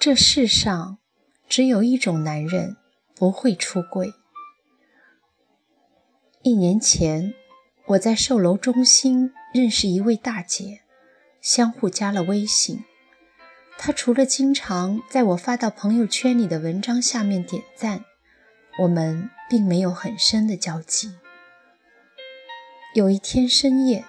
[0.00, 0.96] 这世上
[1.46, 2.78] 只有一种男人
[3.14, 4.14] 不会出轨。
[6.40, 7.34] 一年前，
[7.84, 10.80] 我在售楼中心认识一位大姐，
[11.42, 12.82] 相互加了微信。
[13.76, 18.06] 她除了经常在我发到朋友圈里的文章下面点赞，
[18.78, 21.12] 我们并没有很深的交集。
[22.94, 24.06] 有一天深夜，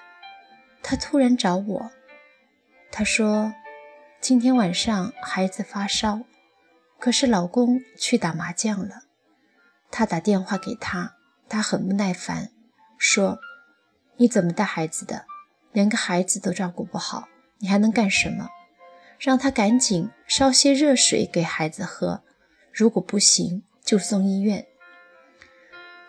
[0.81, 1.91] 她突然找我，
[2.89, 3.53] 她说。
[4.21, 6.21] 今天晚上孩子发烧，
[6.99, 9.05] 可是老公去打麻将了。
[9.89, 11.15] 她打电话给他，
[11.49, 12.51] 他很不耐烦，
[12.99, 13.39] 说
[14.17, 15.25] ：“你怎么带孩子的？
[15.71, 18.47] 连个孩子都照顾不好，你还能干什么？
[19.17, 22.21] 让他赶紧烧些热水给孩子喝，
[22.71, 24.67] 如果不行就送医院。”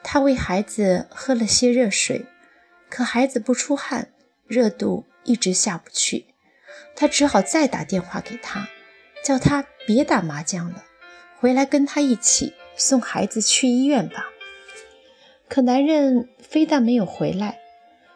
[0.05, 2.27] 他为孩子喝了些热水，
[2.91, 4.13] 可孩子不出汗，
[4.47, 6.27] 热度一直下不去。
[6.95, 8.69] 他只好再打电话给他，
[9.25, 10.85] 叫他别打麻将了，
[11.39, 14.31] 回来跟他一起送孩子去医院吧。
[15.49, 17.59] 可男人非但没有回来，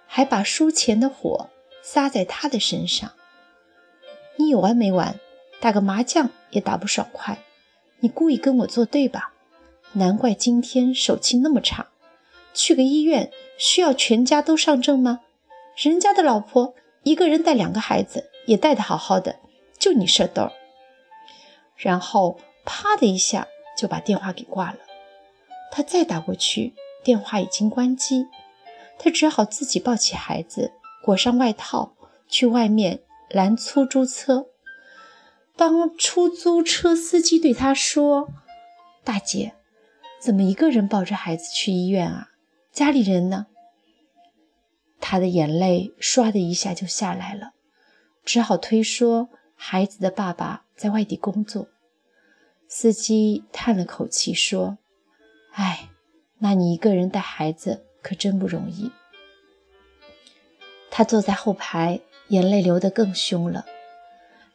[0.07, 1.51] 还把输钱的火
[1.83, 3.13] 撒在他的身上。
[4.37, 5.19] 你有完没完？
[5.61, 7.39] 打个麻将也打不爽快，
[8.01, 9.33] 你故意跟我作对吧？
[9.93, 11.89] 难怪今天手气那么差。
[12.53, 15.21] 去个医院需要全家都上阵吗？
[15.77, 18.31] 人家的老婆一个人带两个孩子。
[18.47, 19.41] 也带得好好的，
[19.79, 20.53] 就你事儿多
[21.77, 24.79] 然后啪的一下就把电话给挂了。
[25.71, 26.75] 他再打过去，
[27.05, 28.27] 电话已经关机。
[28.99, 31.93] 他只好自己抱起孩子，裹上外套，
[32.29, 34.47] 去外面拦出租车。
[35.55, 38.29] 当出租车司机对他说
[39.05, 39.55] ：“大姐，
[40.19, 42.29] 怎么一个人抱着孩子去医院啊？
[42.73, 43.47] 家里人呢？”
[44.99, 47.53] 他的眼泪唰的一下就下来了。
[48.27, 51.69] 只好推说孩子的爸爸在外地工作。
[52.69, 54.77] 司机叹了口气说
[55.55, 55.89] ：“哎，
[56.39, 58.91] 那你一个人带孩子可真不容易。”
[60.91, 63.65] 他坐在后排，眼泪流得更凶了。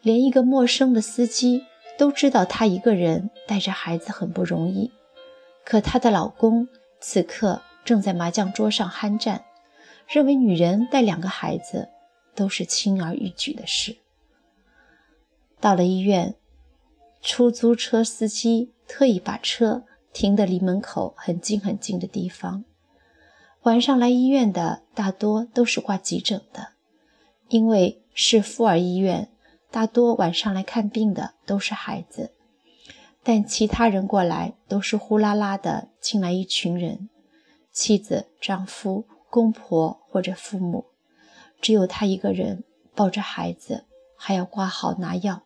[0.01, 1.63] 连一个陌生的司机
[1.97, 4.91] 都知道他一个人带着孩子很不容易，
[5.63, 6.67] 可她的老公
[6.99, 9.45] 此刻正在麻将桌上酣战，
[10.07, 11.87] 认为女人带两个孩子。
[12.35, 13.97] 都是轻而易举的事。
[15.59, 16.35] 到了医院，
[17.21, 22.63] 出租车司机特意把车停得离门口很近很近的地方。
[23.63, 26.69] 晚上来医院的大多都是挂急诊的，
[27.49, 29.29] 因为是妇儿医院，
[29.69, 32.33] 大多晚上来看病的都是孩子。
[33.23, 37.07] 但其他人过来都是呼啦啦的进来一群人，
[37.71, 40.85] 妻子、丈夫、公婆或者父母。
[41.61, 42.63] 只有他一个人
[42.95, 43.85] 抱着孩子，
[44.17, 45.43] 还要挂号拿药。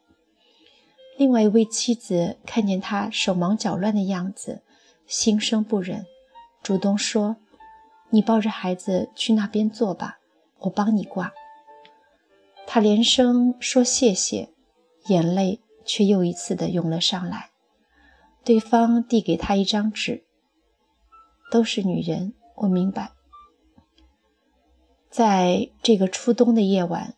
[1.17, 4.61] 另外一位妻子看见他手忙脚乱的样子，
[5.07, 6.05] 心生不忍，
[6.63, 7.37] 主动说
[8.11, 10.19] ：“你抱着孩子去那边坐吧，
[10.59, 11.33] 我帮你挂。”
[12.67, 14.49] 他连声说谢谢，
[15.07, 17.51] 眼泪却又一次的涌了上来。
[18.43, 20.25] 对方递给他一张纸
[21.49, 23.11] ：“都是女人，我明白。”
[25.15, 27.13] 在这个初冬的夜晚，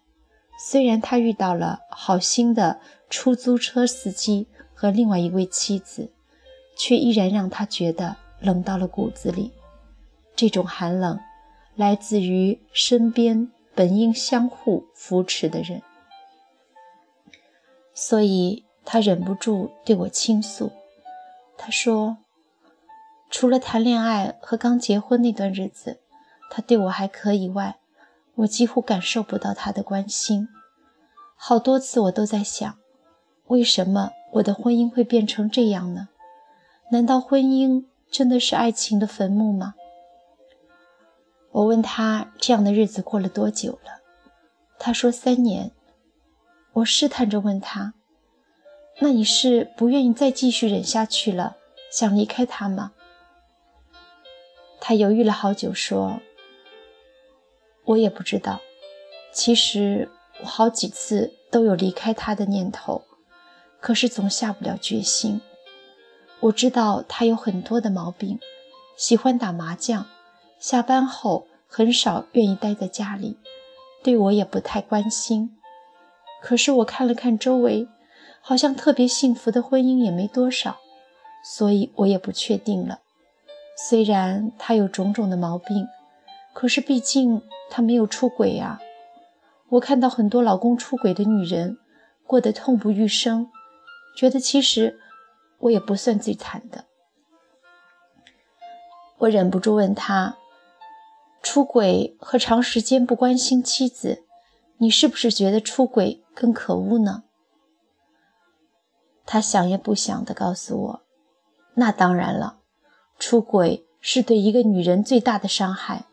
[0.59, 6.11] 虽然他遇到了好心的出租车司机和另外一位妻子，
[6.77, 9.51] 却依然让他觉得冷到了骨子里。
[10.35, 11.19] 这种寒冷
[11.75, 15.81] 来自于身边本应相互扶持的人，
[17.95, 20.71] 所以他忍不住对我倾诉。
[21.57, 22.17] 他说
[23.31, 25.99] ：“除了谈恋爱和刚结婚那段日子，
[26.51, 27.79] 他对我还可以外。”
[28.37, 30.47] 我几乎感受不到他的关心，
[31.35, 32.77] 好多次我都在想，
[33.47, 36.09] 为什么我的婚姻会变成这样呢？
[36.91, 39.73] 难道婚姻真的是爱情的坟墓吗？
[41.51, 44.01] 我问他这样的日子过了多久了，
[44.77, 45.71] 他说三年。
[46.73, 47.95] 我试探着问他，
[48.99, 51.57] 那你是不愿意再继续忍下去了，
[51.89, 52.91] 想离开他吗？
[54.79, 56.19] 他犹豫了好久，说。
[57.87, 58.59] 我也不知道，
[59.31, 60.09] 其实
[60.41, 63.01] 我好几次都有离开他的念头，
[63.79, 65.39] 可是总下不了决心。
[66.41, 68.39] 我知道他有很多的毛病，
[68.97, 70.05] 喜欢打麻将，
[70.59, 73.37] 下班后很少愿意待在家里，
[74.03, 75.57] 对我也不太关心。
[76.41, 77.87] 可是我看了看周围，
[78.41, 80.77] 好像特别幸福的婚姻也没多少，
[81.55, 82.99] 所以我也不确定了。
[83.77, 85.87] 虽然他有种种的毛病。
[86.59, 88.81] 可是，毕竟他没有出轨呀。
[89.69, 91.77] 我看到很多老公出轨的女人，
[92.25, 93.51] 过得痛不欲生，
[94.15, 94.99] 觉得其实
[95.59, 96.85] 我也不算最惨的。
[99.19, 100.35] 我忍不住问他
[101.43, 104.23] ：“出轨和长时间不关心妻子，
[104.77, 107.25] 你是不是觉得出轨更可恶呢？”
[109.27, 111.01] 他想也不想地告诉我
[111.77, 112.57] ：“那当然了，
[113.19, 116.05] 出轨是对一个女人最大的伤害。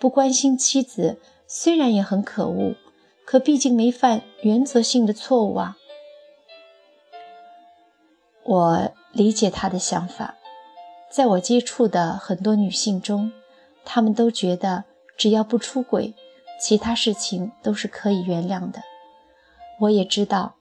[0.00, 2.74] 不关心妻子虽然也很可恶，
[3.24, 5.76] 可毕竟没犯原则性的错误啊。”
[8.42, 10.34] 我理解他的想法。
[11.10, 13.32] 在我接触的很多女性中，
[13.84, 14.84] 她们都觉得
[15.16, 16.14] 只要不出轨，
[16.60, 18.80] 其他事情都是可以原谅的。
[19.80, 20.54] 我也知道，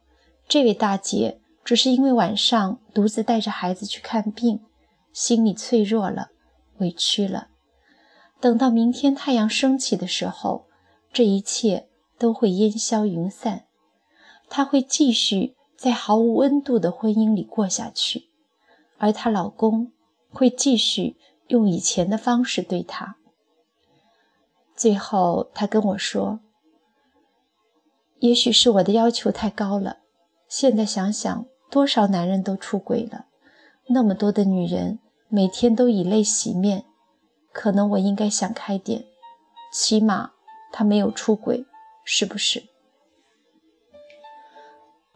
[0.48, 4.62] 这位大姐只是因为晚上独自带着孩子去看病，
[5.14, 6.30] 心里脆弱了，
[6.80, 7.50] 委屈了。
[8.40, 10.66] 等到明天太阳升起的时候，
[11.12, 11.88] 这一切
[12.18, 13.66] 都会烟消云散。
[14.50, 18.30] 她会继续在毫无温度的婚姻里过下去，
[18.98, 19.92] 而她老公。
[20.32, 23.16] 会继续用以前的方式对她。
[24.76, 26.40] 最后，他跟我说
[28.22, 29.98] ：“也许是我的要求太高了。
[30.48, 33.26] 现在想想，多少男人都出轨了，
[33.88, 35.00] 那么多的女人
[35.30, 36.86] 每天都以泪洗面。
[37.60, 39.04] 可能我应该想开点，
[39.70, 40.32] 起码
[40.72, 41.66] 他没有出轨，
[42.06, 42.70] 是不是？”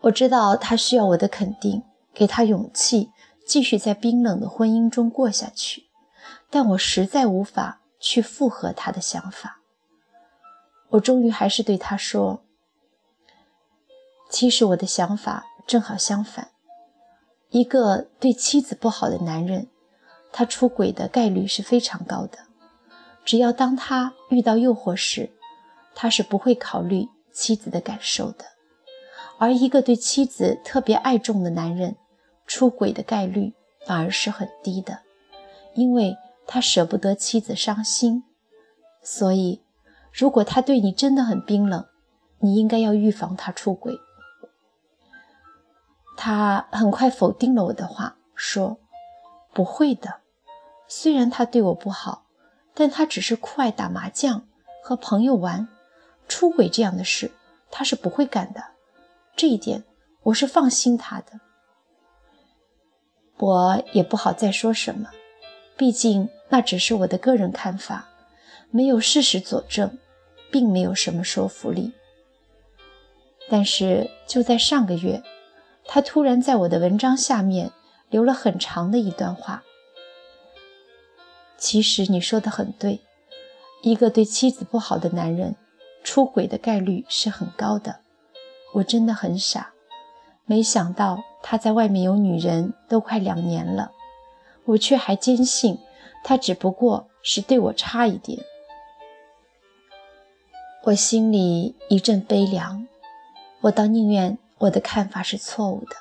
[0.04, 3.12] 我知道他需要我的肯定，给他勇气。
[3.46, 5.88] 继续在冰冷的婚姻中过下去，
[6.50, 9.62] 但我实在无法去附和他的想法。
[10.92, 12.44] 我终于还是对他说
[14.30, 16.52] ：“其实我的想法正好相反。
[17.50, 19.68] 一个对妻子不好的男人，
[20.34, 22.40] 他出轨的概率是非常高的。
[23.24, 25.32] 只要当他遇到诱惑时，
[25.96, 28.44] 他是不会考虑妻子的感受的。
[29.38, 31.96] 而一个对妻子特别爱重的男人，
[32.46, 33.54] 出轨的概率
[33.86, 35.00] 反而是很低的，
[35.76, 38.24] 因为他舍不得妻子伤心。
[39.02, 39.62] 所以，
[40.12, 41.86] 如果他对你真的很冰冷，
[42.40, 43.98] 你应该要预防他出轨。
[46.16, 48.78] 他很快否定了我的话，说
[49.54, 50.22] ：“不会的，
[50.88, 52.26] 虽然他对我不好，
[52.74, 54.48] 但他只是酷爱打麻将
[54.84, 55.68] 和朋友玩，
[56.28, 57.32] 出轨这样的事
[57.72, 58.64] 他是不会干的。
[59.36, 59.84] 这一点
[60.24, 61.40] 我是放心他的。”
[63.40, 65.10] 我也不好再说什么，
[65.76, 68.08] 毕竟那只是我的个人看法，
[68.70, 69.98] 没有事实佐证，
[70.52, 71.92] 并没有什么说服力。
[73.50, 75.22] 但是就在上个月，
[75.86, 77.72] 他突然在我的文章下面
[78.10, 79.64] 留了很长的一段话。
[81.64, 83.00] 其实你说的很对，
[83.84, 85.56] 一个对妻子不好的男人，
[86.04, 88.02] 出轨的概率是很高的。
[88.74, 89.72] 我真的很傻，
[90.46, 91.24] 没想到。
[91.42, 93.92] 他在外面有女人都快两年了，
[94.66, 95.80] 我却还坚信
[96.24, 98.40] 他只不过是对我差一点。
[100.84, 102.86] 我心里一阵悲凉，
[103.62, 105.96] 我倒宁愿我的看法是错误的。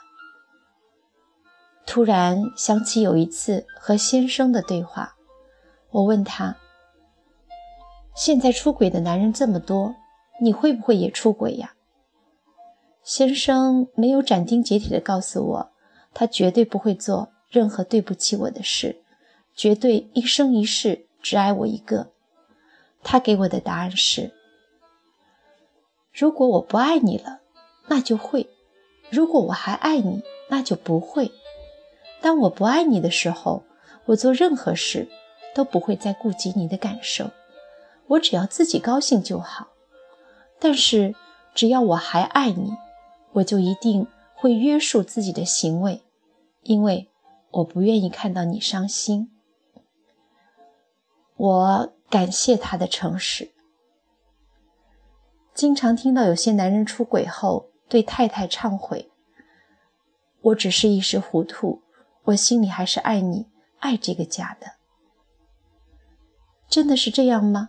[1.87, 5.15] 突然想起有一次和先生的对话，
[5.93, 6.57] 我问他
[8.17, 9.95] ：“现在出轨的男人这么多，
[10.41, 11.75] 你会不会也出轨呀？”
[13.05, 15.71] 先生没有斩钉截铁地告诉我，
[16.15, 19.03] 他绝对不会做任何对不起我的事，
[19.55, 22.13] 绝对一生一世只爱我一个。
[23.03, 24.33] 他给我的答案是：
[26.13, 27.41] 如果我不爱你了，
[27.89, 28.47] 那就会；
[29.11, 31.33] 如果我还爱你，那就不会。
[32.21, 33.65] 当我不爱你的时候，
[34.07, 35.09] 我做任何事
[35.55, 37.31] 都不会再顾及你的感受，
[38.07, 39.69] 我只要自己高兴就好。
[40.59, 41.15] 但是
[41.55, 42.77] 只要我还爱你，
[43.33, 46.03] 我就一定会约束自己的行为，
[46.63, 47.11] 因为
[47.51, 49.31] 我不愿意看到你伤心。
[51.37, 53.51] 我感谢他的诚实。
[55.55, 59.11] 经常听到有些男人出轨后对太太忏悔
[60.41, 61.83] ：“我只是一时糊涂，
[62.25, 63.49] 我心里还是爱你，
[63.81, 64.67] 爱这个家的。”
[66.73, 67.69] 真的是这样吗？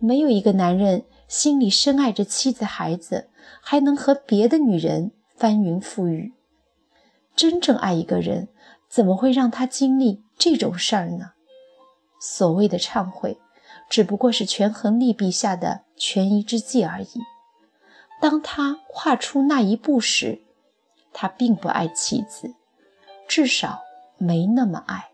[0.00, 3.28] 没有一个男人心里深爱着妻子孩子。
[3.62, 6.32] 还能和别的女人翻云覆雨？
[7.36, 8.48] 真正爱一个人，
[8.88, 11.32] 怎么会让他经历这种事儿呢？
[12.20, 13.38] 所谓的忏悔，
[13.88, 17.20] 只不过是权衡利弊下的权宜之计而已。
[18.20, 20.42] 当他跨出那一步时，
[21.12, 22.54] 他并不爱妻子，
[23.28, 23.80] 至少
[24.16, 25.10] 没那么爱。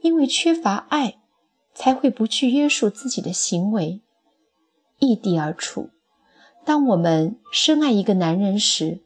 [0.00, 1.18] 因为缺乏爱，
[1.74, 4.00] 才会不去约束自己的行为，
[4.98, 5.90] 异地而处。
[6.64, 9.00] 当我们深爱一个男人时，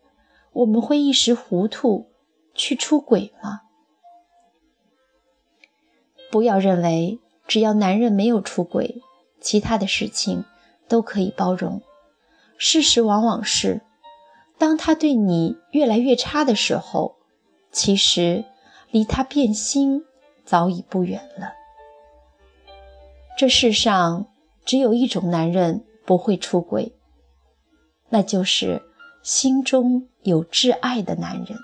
[0.53, 2.11] 我们会一时糊涂
[2.55, 3.63] 去出轨吗？
[6.31, 9.03] 不要认为只要男人没有出轨，
[9.41, 10.45] 其他的事情
[10.87, 11.81] 都可以包容。
[12.59, 13.81] 事实往往是，
[14.59, 17.17] 当他对你越来越差的时候，
[17.71, 18.45] 其实
[18.91, 20.05] 离他变心
[20.45, 21.53] 早已不远了。
[23.37, 24.29] 这世上
[24.65, 26.95] 只有一种男人不会出轨，
[28.09, 28.83] 那就是
[29.23, 31.59] 心中有挚爱的男人。